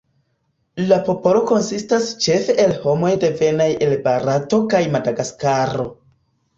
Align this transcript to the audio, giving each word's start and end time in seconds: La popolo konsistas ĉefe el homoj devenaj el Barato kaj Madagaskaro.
La 0.91 0.97
popolo 1.09 1.43
konsistas 1.51 2.09
ĉefe 2.27 2.57
el 2.65 2.75
homoj 2.87 3.13
devenaj 3.27 3.71
el 3.91 3.97
Barato 4.11 4.65
kaj 4.75 4.85
Madagaskaro. 4.99 5.91